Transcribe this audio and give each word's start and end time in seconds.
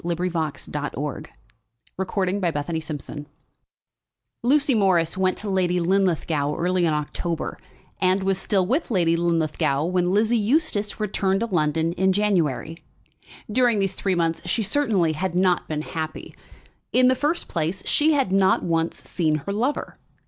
CHAPTER 0.03 0.25
XLVI 0.25 0.85
Lucy 2.01 2.33
Morris 2.33 2.39
in 2.39 2.41
Brook 2.41 2.89
Street 2.89 3.25
Lucy 4.41 4.73
Morris 4.73 5.15
went 5.15 5.37
to 5.37 5.47
Lady 5.47 5.79
Linlithgow 5.79 6.55
early 6.55 6.87
in 6.87 6.93
October, 6.95 7.59
and 7.99 8.23
was 8.23 8.39
still 8.39 8.65
with 8.65 8.89
Lady 8.89 9.15
Linlithgow 9.15 9.85
when 9.85 10.11
Lizzie 10.11 10.39
Eustace 10.39 10.99
returned 10.99 11.41
to 11.41 11.45
London 11.45 11.93
in 11.93 12.13
January. 12.13 12.77
During 13.51 13.77
these 13.77 13.93
three 13.93 14.15
months 14.15 14.41
she 14.45 14.63
certainly 14.63 15.13
had 15.13 15.35
not 15.35 15.67
been 15.67 15.83
happy. 15.83 16.33
In 16.91 17.07
the 17.07 17.13
first 17.13 17.47
place, 17.47 17.83
she 17.85 18.13
had 18.13 18.31
not 18.31 18.63
once 18.63 19.03
seen 19.07 19.35
her 19.45 19.53
lover. 19.53 19.99